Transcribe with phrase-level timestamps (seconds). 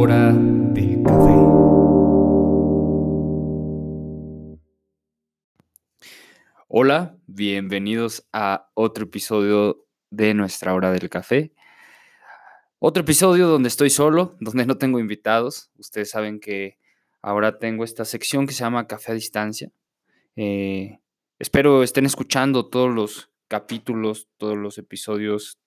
[0.00, 1.34] hora del café.
[6.68, 11.52] Hola, bienvenidos a otro episodio de nuestra hora del café.
[12.78, 15.72] Otro episodio donde estoy solo, donde no tengo invitados.
[15.78, 16.78] Ustedes saben que
[17.20, 19.72] ahora tengo esta sección que se llama Café a Distancia.
[20.36, 21.00] Eh,
[21.40, 25.58] espero estén escuchando todos los capítulos, todos los episodios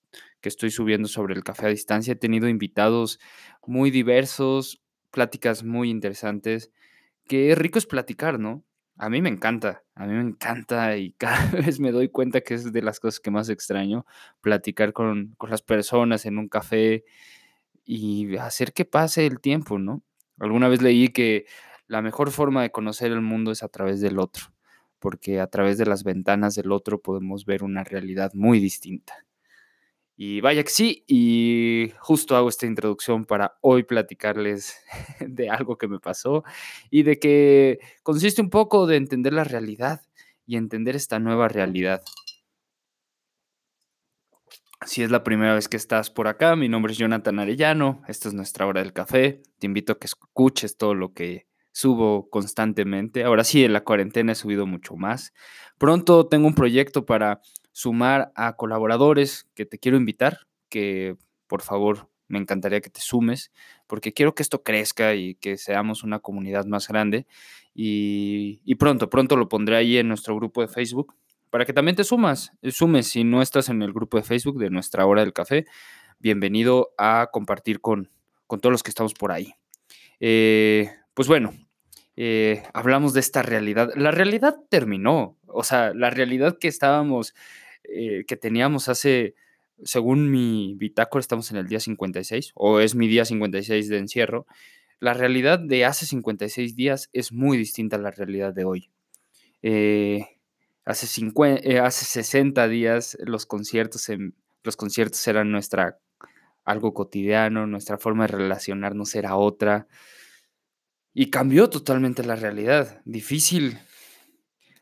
[0.41, 2.13] que estoy subiendo sobre el café a distancia.
[2.13, 3.19] He tenido invitados
[3.65, 6.71] muy diversos, pláticas muy interesantes,
[7.27, 8.63] que rico es platicar, ¿no?
[8.97, 12.53] A mí me encanta, a mí me encanta y cada vez me doy cuenta que
[12.55, 14.05] es de las cosas que más extraño,
[14.41, 17.03] platicar con, con las personas en un café
[17.85, 20.03] y hacer que pase el tiempo, ¿no?
[20.39, 21.45] Alguna vez leí que
[21.87, 24.45] la mejor forma de conocer el mundo es a través del otro,
[24.99, 29.25] porque a través de las ventanas del otro podemos ver una realidad muy distinta.
[30.23, 34.77] Y vaya que sí, y justo hago esta introducción para hoy platicarles
[35.19, 36.43] de algo que me pasó
[36.91, 40.03] y de que consiste un poco de entender la realidad
[40.45, 42.03] y entender esta nueva realidad.
[44.85, 48.27] Si es la primera vez que estás por acá, mi nombre es Jonathan Arellano, esta
[48.27, 53.23] es nuestra hora del café, te invito a que escuches todo lo que subo constantemente.
[53.23, 55.33] Ahora sí, en la cuarentena he subido mucho más.
[55.79, 57.41] Pronto tengo un proyecto para
[57.71, 63.51] sumar a colaboradores que te quiero invitar, que por favor me encantaría que te sumes,
[63.87, 67.27] porque quiero que esto crezca y que seamos una comunidad más grande.
[67.73, 71.15] Y, pronto, pronto lo pondré ahí en nuestro grupo de Facebook
[71.49, 74.57] para que también te sumas, eh, sumes si no estás en el grupo de Facebook
[74.57, 75.65] de nuestra hora del café.
[76.19, 78.09] Bienvenido a compartir con,
[78.47, 79.53] con todos los que estamos por ahí.
[80.21, 81.51] Eh, pues bueno,
[82.23, 83.91] eh, hablamos de esta realidad.
[83.95, 87.33] La realidad terminó, o sea, la realidad que estábamos,
[87.83, 89.33] eh, que teníamos hace,
[89.83, 94.45] según mi bitácora, estamos en el día 56, o es mi día 56 de encierro.
[94.99, 98.91] La realidad de hace 56 días es muy distinta a la realidad de hoy.
[99.63, 100.27] Eh,
[100.85, 105.97] hace, 50, hace 60 días los conciertos, en, los conciertos eran nuestra
[106.65, 109.87] algo cotidiano, nuestra forma de relacionarnos era otra.
[111.13, 113.01] Y cambió totalmente la realidad.
[113.05, 113.79] Difícil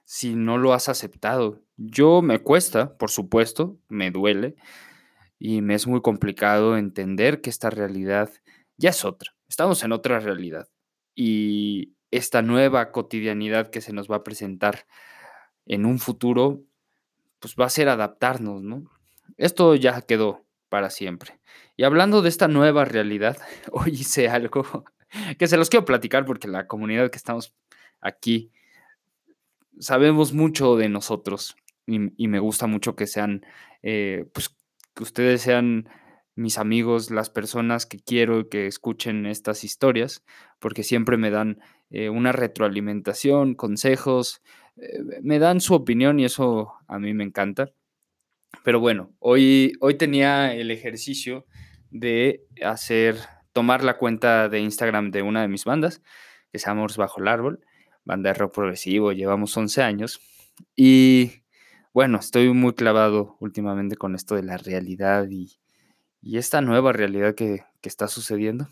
[0.05, 1.61] si no lo has aceptado.
[1.77, 4.55] Yo me cuesta, por supuesto, me duele
[5.37, 8.29] y me es muy complicado entender que esta realidad
[8.77, 9.35] ya es otra.
[9.47, 10.67] Estamos en otra realidad
[11.15, 14.87] y esta nueva cotidianidad que se nos va a presentar
[15.65, 16.63] en un futuro,
[17.39, 18.89] pues va a ser adaptarnos, ¿no?
[19.37, 21.39] Esto ya quedó para siempre.
[21.77, 23.37] Y hablando de esta nueva realidad,
[23.71, 24.85] hoy hice algo
[25.37, 27.55] que se los quiero platicar porque la comunidad que estamos
[28.01, 28.51] aquí
[29.79, 31.55] sabemos mucho de nosotros
[31.85, 33.43] y, me gusta mucho que sean,
[33.81, 34.55] eh, pues
[34.93, 35.89] que ustedes sean
[36.35, 40.23] mis amigos, las personas que quiero que escuchen estas historias,
[40.59, 41.59] porque siempre me dan
[41.89, 44.41] eh, una retroalimentación, consejos,
[44.77, 47.71] eh, me dan su opinión y eso a mí me encanta.
[48.63, 51.45] Pero bueno, hoy, hoy tenía el ejercicio
[51.89, 53.17] de hacer
[53.53, 56.01] tomar la cuenta de Instagram de una de mis bandas,
[56.51, 57.65] que se Bajo el Árbol,
[58.05, 60.19] banda rock progresivo, llevamos 11 años.
[60.75, 61.43] Y
[61.93, 65.59] bueno, estoy muy clavado últimamente con esto de la realidad y,
[66.21, 68.67] esta nueva realidad que, está sucediendo.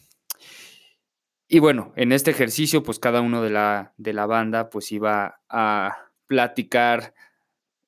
[1.47, 5.39] Y bueno, en este ejercicio, pues cada uno de la, de la banda, pues iba
[5.49, 7.13] a platicar,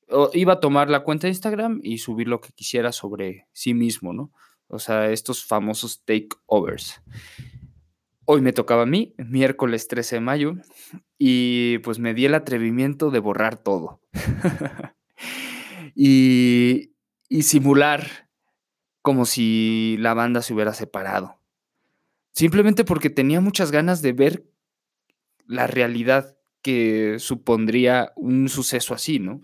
[0.08, 3.74] o iba a tomar la cuenta de Instagram y subir lo que quisiera sobre sí
[3.74, 4.32] mismo, ¿no?
[4.70, 7.02] O sea, estos famosos takeovers.
[8.26, 10.54] Hoy me tocaba a mí, miércoles 13 de mayo,
[11.18, 14.00] y pues me di el atrevimiento de borrar todo.
[15.96, 16.94] y,
[17.28, 18.30] y simular
[19.02, 21.40] como si la banda se hubiera separado.
[22.32, 24.46] Simplemente porque tenía muchas ganas de ver
[25.48, 29.42] la realidad que supondría un suceso así, ¿no?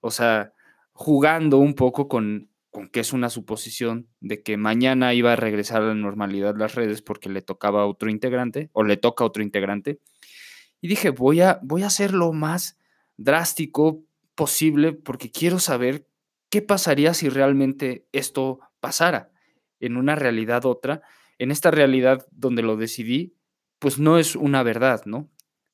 [0.00, 0.52] O sea,
[0.92, 5.82] jugando un poco con con que es una suposición de que mañana iba a regresar
[5.82, 9.26] a la normalidad las redes porque le tocaba a otro integrante o le toca a
[9.26, 10.00] otro integrante.
[10.80, 12.78] Y dije, voy a, voy a hacer lo más
[13.16, 14.04] drástico
[14.34, 16.06] posible porque quiero saber
[16.50, 19.32] qué pasaría si realmente esto pasara
[19.80, 21.02] en una realidad otra.
[21.38, 23.34] En esta realidad donde lo decidí,
[23.78, 25.30] pues no es una verdad, ¿no?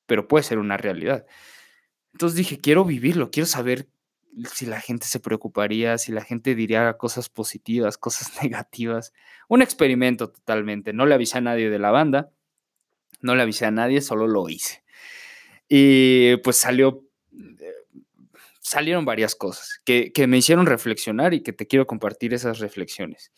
[0.06, 1.26] Pero puede ser una realidad.
[2.12, 3.88] Entonces dije, quiero vivirlo, quiero saber
[4.52, 9.12] si la gente se preocuparía, si la gente diría cosas positivas, cosas negativas.
[9.48, 10.92] Un experimento totalmente.
[10.92, 12.30] No le avisé a nadie de la banda,
[13.20, 14.82] no le avisé a nadie, solo lo hice.
[15.68, 17.72] Y pues salió, eh,
[18.60, 23.32] salieron varias cosas que, que me hicieron reflexionar y que te quiero compartir esas reflexiones.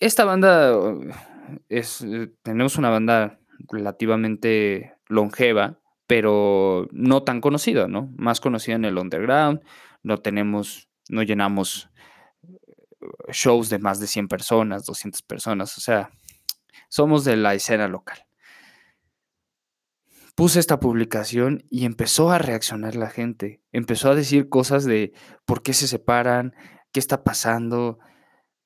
[0.00, 0.74] esta banda
[1.68, 2.04] es,
[2.42, 5.81] tenemos una banda relativamente longeva,
[6.12, 8.12] pero no tan conocida, ¿no?
[8.18, 9.62] Más conocida en el underground,
[10.02, 11.88] no tenemos, no llenamos
[13.32, 16.10] shows de más de 100 personas, 200 personas, o sea,
[16.90, 18.26] somos de la escena local.
[20.34, 25.14] Puse esta publicación y empezó a reaccionar la gente, empezó a decir cosas de
[25.46, 26.52] por qué se separan,
[26.92, 28.00] qué está pasando,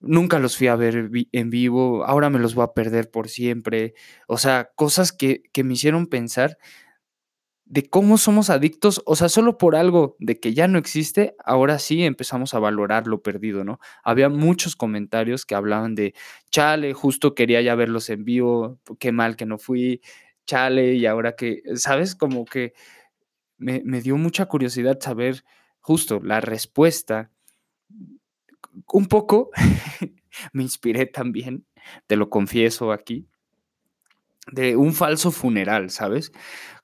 [0.00, 3.94] nunca los fui a ver en vivo, ahora me los voy a perder por siempre,
[4.26, 6.58] o sea, cosas que, que me hicieron pensar
[7.66, 11.80] de cómo somos adictos, o sea, solo por algo de que ya no existe, ahora
[11.80, 13.80] sí empezamos a valorar lo perdido, ¿no?
[14.04, 16.14] Había muchos comentarios que hablaban de,
[16.50, 20.00] chale, justo quería ya verlos en vivo, qué mal que no fui,
[20.46, 22.14] chale, y ahora que, ¿sabes?
[22.14, 22.72] Como que
[23.58, 25.44] me, me dio mucha curiosidad saber
[25.80, 27.32] justo la respuesta.
[28.92, 29.50] Un poco
[30.52, 31.66] me inspiré también,
[32.06, 33.28] te lo confieso aquí,
[34.52, 36.32] de un falso funeral, ¿sabes?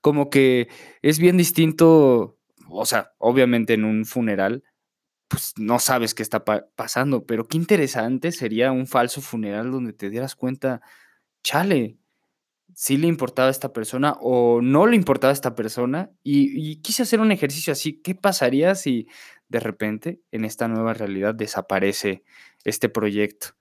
[0.01, 0.69] Como que
[1.01, 2.37] es bien distinto,
[2.69, 4.63] o sea, obviamente en un funeral,
[5.29, 10.09] pues no sabes qué está pasando, pero qué interesante sería un falso funeral donde te
[10.09, 10.81] dieras cuenta,
[11.43, 11.97] chale,
[12.75, 17.03] sí le importaba a esta persona o no le importaba a esta persona y quise
[17.03, 19.07] hacer un ejercicio así, ¿qué pasaría si
[19.49, 22.23] de repente en esta nueva realidad desaparece
[22.63, 23.55] este proyecto?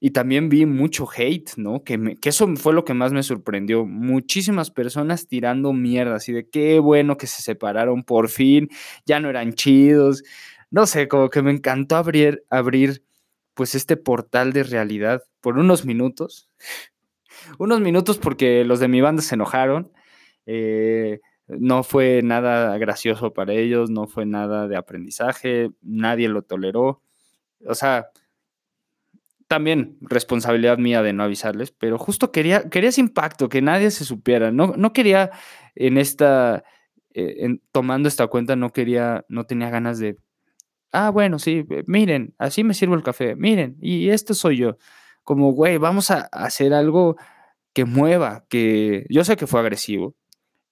[0.00, 1.82] Y también vi mucho hate, ¿no?
[1.82, 3.86] Que, que, eso fue lo que más me sorprendió.
[3.86, 8.68] Muchísimas personas tirando mierda, así de qué bueno que se separaron por fin,
[9.06, 10.22] ya no eran chidos.
[10.70, 13.02] No sé, como que me encantó abrir, abrir
[13.54, 16.50] pues este portal de realidad por unos minutos.
[17.58, 19.92] unos minutos porque los de mi banda se enojaron.
[20.46, 27.02] Eh, no fue nada gracioso para ellos, no fue nada de aprendizaje, nadie lo toleró.
[27.66, 28.08] O sea,
[29.48, 34.04] también responsabilidad mía de no avisarles, pero justo quería, quería ese impacto, que nadie se
[34.04, 34.50] supiera.
[34.50, 35.30] No, no quería
[35.74, 36.64] en esta,
[37.14, 40.16] eh, en, tomando esta cuenta, no quería, no tenía ganas de,
[40.92, 44.78] ah, bueno, sí, eh, miren, así me sirvo el café, miren, y esto soy yo.
[45.22, 47.16] Como, güey, vamos a hacer algo
[47.72, 50.14] que mueva, que yo sé que fue agresivo.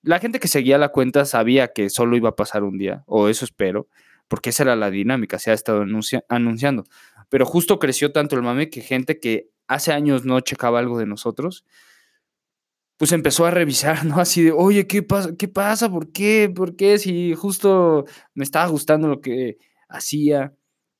[0.02, 3.28] La gente que seguía la cuenta sabía que solo iba a pasar un día, o
[3.28, 3.88] eso espero,
[4.28, 5.84] porque esa era la dinámica, se ha estado
[6.28, 6.84] anunciando
[7.34, 11.06] pero justo creció tanto el mame que gente que hace años no checaba algo de
[11.06, 11.64] nosotros,
[12.96, 14.20] pues empezó a revisar, ¿no?
[14.20, 15.34] Así de, oye, ¿qué pasa?
[15.36, 15.90] ¿Qué pasa?
[15.90, 16.48] ¿Por qué?
[16.54, 16.96] ¿Por qué?
[16.96, 18.04] Si justo
[18.34, 19.58] me estaba gustando lo que
[19.88, 20.54] hacía,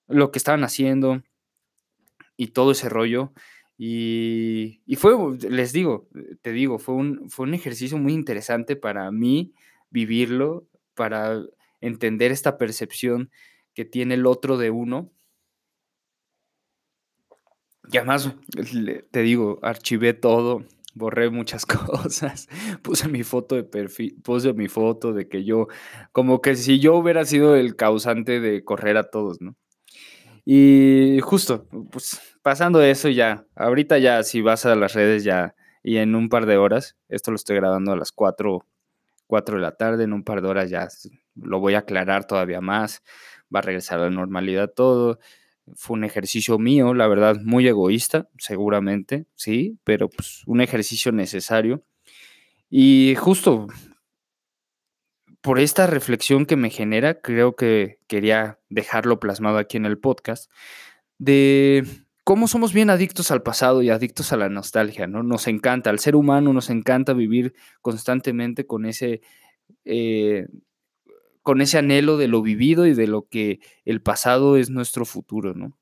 [0.08, 1.22] lo que estaban haciendo
[2.36, 3.32] y todo ese rollo.
[3.78, 5.14] Y, y fue,
[5.48, 6.08] les digo,
[6.42, 9.54] te digo, fue un, fue un ejercicio muy interesante para mí
[9.88, 11.44] vivirlo, para
[11.80, 13.30] entender esta percepción
[13.72, 15.12] que tiene el otro de uno
[17.92, 18.32] y además,
[19.10, 20.64] te digo, archivé todo,
[20.94, 22.48] borré muchas cosas,
[22.82, 25.68] puse mi foto de perfil, puse mi foto de que yo,
[26.12, 29.56] como que si yo hubiera sido el causante de correr a todos, ¿no?
[30.46, 35.98] Y justo, pues pasando eso ya, ahorita ya si vas a las redes ya, y
[35.98, 38.66] en un par de horas, esto lo estoy grabando a las 4,
[39.26, 40.88] 4 de la tarde, en un par de horas ya
[41.34, 43.02] lo voy a aclarar todavía más,
[43.54, 45.18] va a regresar a la normalidad todo
[45.74, 51.84] fue un ejercicio mío, la verdad, muy egoísta, seguramente, sí, pero pues un ejercicio necesario.
[52.70, 53.66] Y justo
[55.40, 60.50] por esta reflexión que me genera, creo que quería dejarlo plasmado aquí en el podcast,
[61.18, 61.86] de
[62.24, 65.22] cómo somos bien adictos al pasado y adictos a la nostalgia, ¿no?
[65.22, 69.20] Nos encanta, al ser humano nos encanta vivir constantemente con ese...
[69.84, 70.46] Eh,
[71.44, 75.52] con ese anhelo de lo vivido y de lo que el pasado es nuestro futuro,
[75.54, 75.78] ¿no?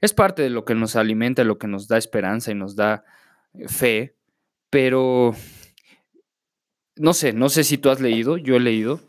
[0.00, 3.04] Es parte de lo que nos alimenta, lo que nos da esperanza y nos da
[3.52, 4.16] eh, fe,
[4.70, 5.34] pero
[6.96, 9.00] no sé, no sé si tú has leído, yo he leído.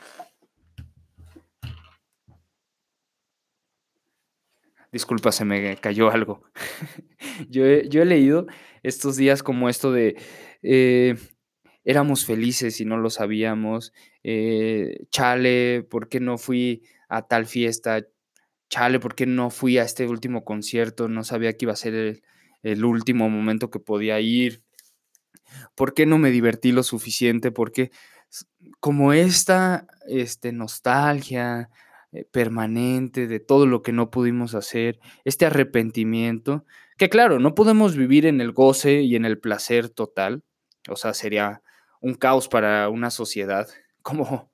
[4.91, 6.43] Disculpa, se me cayó algo.
[7.49, 8.47] yo, he, yo, he, leído
[8.83, 10.17] estos días como esto de
[10.61, 11.15] eh,
[11.85, 18.05] éramos felices y no lo sabíamos, eh, chale, ¿por qué no fui a tal fiesta?
[18.69, 21.07] Chale, ¿por qué no fui a este último concierto?
[21.07, 22.23] No sabía que iba a ser el,
[22.63, 24.63] el último momento que podía ir.
[25.75, 27.51] ¿Por qué no me divertí lo suficiente?
[27.51, 27.91] Porque
[28.79, 31.69] como esta este, nostalgia
[32.11, 36.65] eh, permanente de todo lo que no pudimos hacer, este arrepentimiento,
[36.97, 40.43] que claro, no podemos vivir en el goce y en el placer total,
[40.89, 41.61] o sea, sería
[42.05, 43.67] un caos para una sociedad
[44.03, 44.51] como,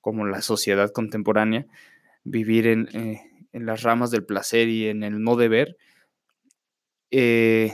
[0.00, 1.64] como la sociedad contemporánea,
[2.24, 5.76] vivir en, eh, en las ramas del placer y en el no deber.
[7.12, 7.72] Eh,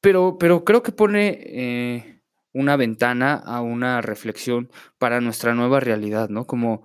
[0.00, 6.28] pero, pero creo que pone eh, una ventana a una reflexión para nuestra nueva realidad,
[6.30, 6.44] ¿no?
[6.44, 6.82] Como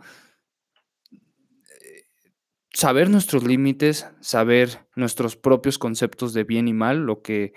[2.74, 7.54] saber nuestros límites, saber nuestros propios conceptos de bien y mal, lo que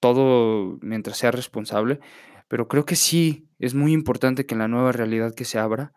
[0.00, 2.00] todo mientras sea responsable,
[2.48, 5.92] pero creo que sí es muy importante que en la nueva realidad que se abra,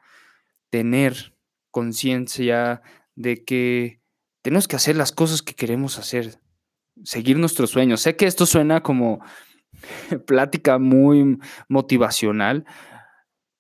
[0.69, 1.35] tener
[1.71, 2.81] conciencia
[3.15, 4.01] de que
[4.41, 6.39] tenemos que hacer las cosas que queremos hacer,
[7.03, 8.01] seguir nuestros sueños.
[8.01, 9.23] Sé que esto suena como
[10.27, 12.65] plática muy motivacional,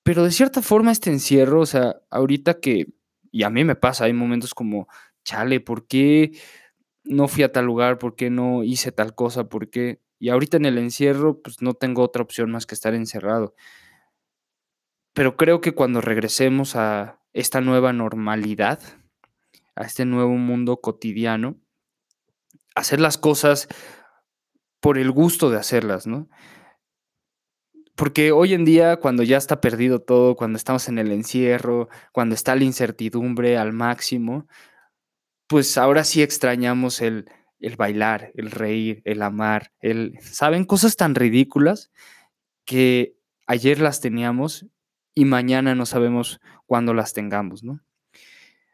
[0.03, 2.87] pero de cierta forma este encierro, o sea, ahorita que,
[3.31, 4.87] y a mí me pasa, hay momentos como,
[5.23, 6.37] chale, ¿por qué
[7.05, 7.97] no fui a tal lugar?
[7.97, 9.47] ¿Por qué no hice tal cosa?
[9.47, 10.01] ¿Por qué?
[10.23, 13.55] Y ahorita en el encierro, pues no tengo otra opción más que estar encerrado.
[15.11, 18.79] Pero creo que cuando regresemos a esta nueva normalidad,
[19.75, 21.57] a este nuevo mundo cotidiano,
[22.73, 23.67] hacer las cosas
[24.79, 26.29] por el gusto de hacerlas, ¿no?
[27.97, 32.33] Porque hoy en día, cuando ya está perdido todo, cuando estamos en el encierro, cuando
[32.33, 34.47] está la incertidumbre al máximo,
[35.47, 37.25] pues ahora sí extrañamos el,
[37.63, 40.65] el bailar, el reír, el amar, el, ¿saben?
[40.65, 41.91] Cosas tan ridículas
[42.65, 43.15] que
[43.47, 44.67] ayer las teníamos
[45.15, 47.79] y mañana no sabemos cuándo las tengamos, ¿no?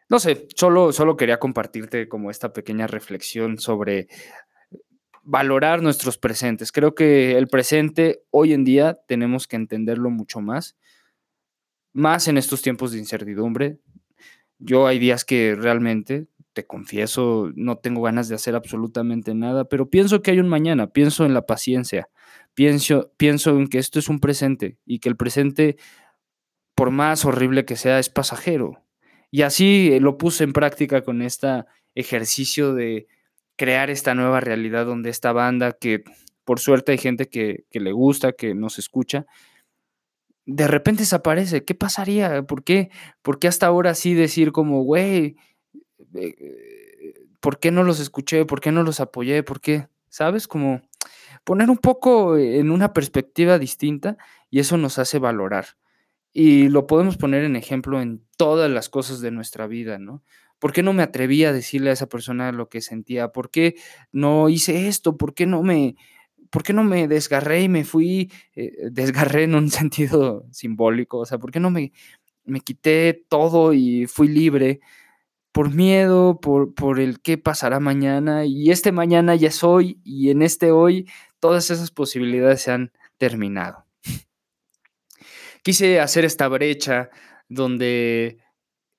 [0.09, 4.07] No sé, solo, solo quería compartirte como esta pequeña reflexión sobre
[5.21, 6.71] valorar nuestros presentes.
[6.71, 10.75] Creo que el presente hoy en día tenemos que entenderlo mucho más,
[11.93, 13.77] más en estos tiempos de incertidumbre.
[14.57, 16.25] Yo hay días que realmente,
[16.65, 21.25] confieso, no tengo ganas de hacer absolutamente nada, pero pienso que hay un mañana, pienso
[21.25, 22.09] en la paciencia,
[22.53, 25.77] pienso, pienso en que esto es un presente y que el presente,
[26.75, 28.83] por más horrible que sea, es pasajero
[29.31, 33.07] y así eh, lo puse en práctica con este ejercicio de
[33.55, 36.03] crear esta nueva realidad donde esta banda, que
[36.45, 39.25] por suerte hay gente que, le gusta, que nos escucha,
[40.45, 41.63] de repente desaparece.
[41.63, 42.41] ¿Qué pasaría?
[42.43, 42.89] ¿Por qué?
[43.21, 45.35] ¿Por qué hasta ahora sí decir como, güey,
[47.39, 48.45] ¿por qué no los escuché?
[48.45, 49.43] ¿Por qué no los apoyé?
[49.43, 49.87] ¿Por qué?
[50.09, 50.47] ¿Sabes?
[50.47, 50.81] Como
[51.43, 54.17] poner un poco en una perspectiva distinta
[54.49, 55.77] y eso nos hace valorar.
[56.31, 60.23] Y lo podemos poner en ejemplo en todas las cosas de nuestra vida, ¿no?
[60.59, 63.29] ¿Por qué no me atreví a decirle a esa persona lo que sentía?
[63.29, 63.75] ¿Por qué
[64.11, 65.17] no hice esto?
[65.17, 65.95] ¿Por qué no me,
[66.49, 71.19] por qué no me desgarré y me fui, eh, desgarré en un sentido simbólico?
[71.19, 71.93] O sea, ¿por qué no me,
[72.45, 74.81] me quité todo y fui libre?
[75.51, 78.45] Por miedo, por, por el qué pasará mañana.
[78.45, 82.91] Y este mañana ya es hoy y en este hoy todas esas posibilidades se han
[83.17, 83.89] terminado
[85.63, 87.09] quise hacer esta brecha
[87.47, 88.39] donde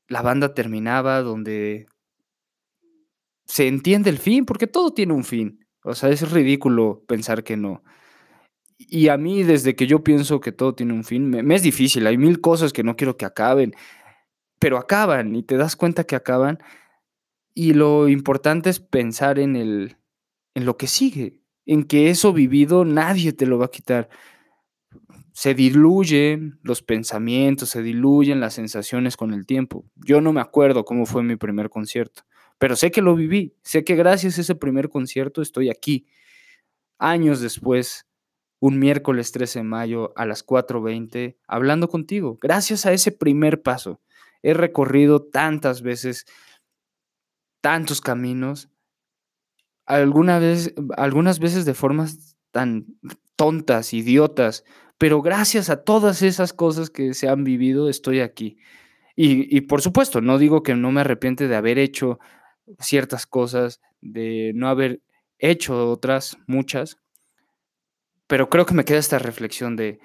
[0.08, 1.86] la banda terminaba, donde
[3.46, 5.66] se entiende el fin, porque todo tiene un fin.
[5.82, 7.82] O sea, es ridículo pensar que no.
[8.78, 12.06] Y a mí, desde que yo pienso que todo tiene un fin, me, es difícil.
[12.06, 13.74] Hay mil cosas que no quiero que acaben,
[14.60, 16.60] pero acaban y te das cuenta que acaban.
[17.54, 19.96] Y lo importante es pensar en, el,
[20.54, 24.08] en lo que sigue, en que eso vivido nadie te lo va a quitar
[25.40, 29.86] se diluyen los pensamientos, se diluyen las sensaciones con el tiempo.
[29.96, 32.24] Yo no me acuerdo cómo fue mi primer concierto,
[32.58, 36.06] pero sé que lo viví, sé que gracias a ese primer concierto estoy aquí.
[36.98, 38.06] Años después,
[38.58, 43.98] un miércoles 13 de mayo a las 4.20, hablando contigo, gracias a ese primer paso.
[44.42, 46.26] He recorrido tantas veces,
[47.60, 48.70] tantos caminos,
[49.86, 52.86] alguna vez, algunas veces de formas tan
[53.36, 54.64] tontas, idiotas,
[54.98, 58.58] pero gracias a todas esas cosas que se han vivido, estoy aquí.
[59.16, 62.18] Y, por supuesto, no digo que no me arrepiente de haber hecho
[62.78, 65.02] ciertas cosas, de no haber
[65.38, 66.96] hecho otras, muchas,
[68.26, 70.00] pero creo que me queda esta reflexión de,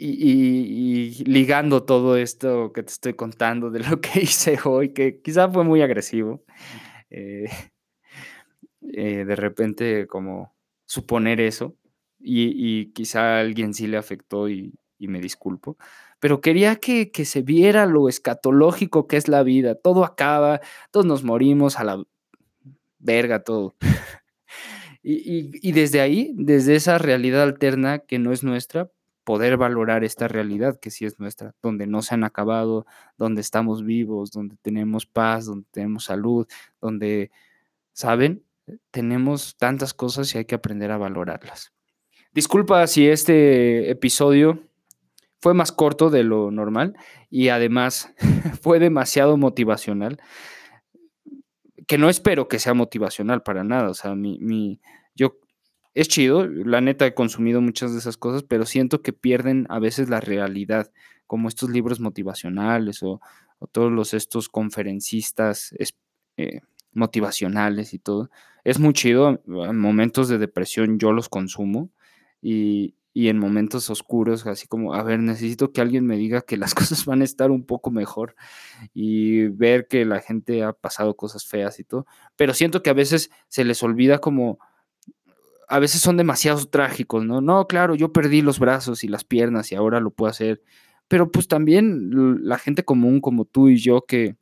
[0.00, 5.50] y, ligando todo esto que te estoy contando de lo que hice hoy, que quizá
[5.50, 6.42] fue muy agresivo,
[7.10, 7.48] eh,
[8.82, 10.54] eh, de repente como
[10.86, 11.76] suponer eso,
[12.18, 15.78] y, quizá a alguien sí le afectó y, me disculpo,
[16.20, 19.74] pero quería que, se viera lo escatológico que es la vida.
[19.74, 22.04] Todo acaba, todos nos morimos a la
[22.98, 23.76] verga, todo.
[25.02, 28.90] y, y desde ahí, desde esa realidad alterna que no es nuestra,
[29.30, 32.84] poder valorar esta realidad que sí es nuestra, donde no se han acabado,
[33.16, 36.48] donde estamos vivos, donde tenemos paz, donde tenemos salud,
[36.80, 37.30] donde,
[37.92, 38.42] ¿saben?
[38.90, 41.72] Tenemos tantas cosas y hay que aprender a valorarlas.
[42.34, 44.64] Disculpa si este episodio
[45.40, 46.96] fue más corto de lo normal
[47.30, 48.12] y además
[48.62, 50.20] fue demasiado motivacional.
[51.86, 53.90] que no espero que sea motivacional para nada.
[53.90, 54.80] O sea, mi, mi,
[55.14, 55.38] yo
[55.94, 59.78] es chido, la neta he consumido muchas de esas cosas, pero siento que pierden a
[59.78, 60.90] veces la realidad,
[61.26, 63.20] como estos libros motivacionales o,
[63.72, 65.74] todos los estos conferencistas
[66.38, 66.60] eh,
[66.92, 68.30] motivacionales y todo.
[68.64, 71.90] Es muy chido, en momentos de depresión yo los consumo
[72.40, 76.56] y, y en momentos oscuros, así como, a ver, necesito que alguien me diga que
[76.56, 78.36] las cosas van a estar un poco mejor
[78.94, 82.06] y ver que la gente ha pasado cosas feas y todo,
[82.36, 84.58] pero siento que a veces se les olvida como,
[85.70, 87.40] a veces son demasiado trágicos, ¿no?
[87.40, 90.62] No, claro, yo perdí los brazos y las piernas y ahora lo puedo hacer,
[91.08, 92.10] pero pues también
[92.42, 94.36] la gente común como tú y yo que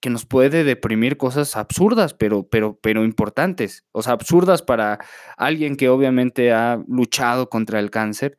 [0.00, 3.84] que nos puede deprimir cosas absurdas, pero, pero, pero importantes.
[3.92, 4.98] O sea, absurdas para
[5.36, 8.38] alguien que obviamente ha luchado contra el cáncer,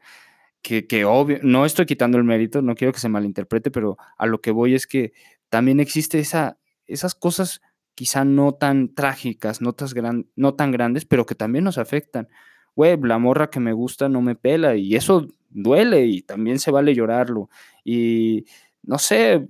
[0.61, 4.25] que, que obvio, no estoy quitando el mérito, no quiero que se malinterprete, pero a
[4.25, 5.13] lo que voy es que
[5.49, 7.61] también existe esa, esas cosas
[7.99, 12.29] quizá no tan trágicas, no tan, gran, no tan grandes, pero que también nos afectan.
[12.73, 16.71] Güey, la morra que me gusta no me pela y eso duele y también se
[16.71, 17.49] vale llorarlo.
[17.83, 18.45] Y
[18.83, 19.49] no sé,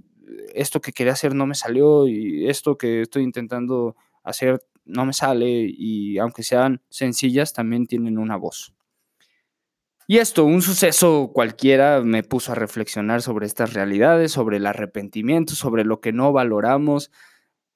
[0.56, 5.14] esto que quería hacer no me salió y esto que estoy intentando hacer no me
[5.14, 8.74] sale y aunque sean sencillas también tienen una voz.
[10.08, 15.54] Y esto, un suceso cualquiera me puso a reflexionar sobre estas realidades, sobre el arrepentimiento,
[15.54, 17.12] sobre lo que no valoramos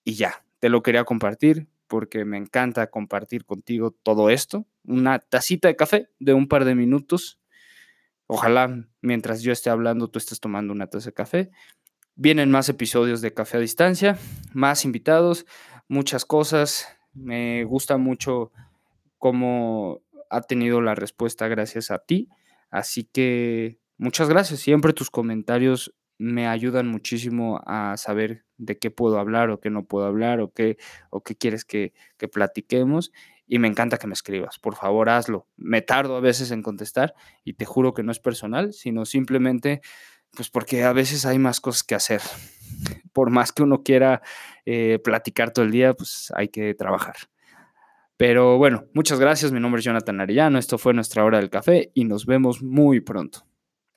[0.04, 4.66] y ya, te lo quería compartir porque me encanta compartir contigo todo esto.
[4.86, 7.38] Una tacita de café de un par de minutos.
[8.28, 11.52] Ojalá mientras yo esté hablando tú estés tomando una taza de café
[12.16, 14.18] Vienen más episodios de Café a Distancia,
[14.54, 15.46] más invitados,
[15.90, 16.88] muchas cosas.
[17.14, 18.54] Me gusta mucho
[19.18, 22.30] cómo ha tenido la respuesta gracias a ti.
[22.70, 24.62] Así que muchas gracias.
[24.62, 29.86] Siempre tus comentarios me ayudan muchísimo a saber de qué puedo hablar o qué no
[29.86, 30.78] puedo hablar o qué,
[31.10, 33.12] o qué quieres que, que platiquemos.
[33.46, 34.58] Y me encanta que me escribas.
[34.60, 35.48] Por favor, hazlo.
[35.58, 39.82] Me tardo a veces en contestar y te juro que no es personal, sino simplemente
[40.36, 42.22] pues porque a veces hay más cosas que hacer.
[43.14, 44.22] Por más que uno quiera
[44.66, 47.16] eh, platicar todo el día, pues hay que trabajar.
[48.18, 49.52] Pero bueno, muchas gracias.
[49.52, 50.58] Mi nombre es Jonathan Arellano.
[50.58, 53.46] Esto fue nuestra hora del café y nos vemos muy pronto.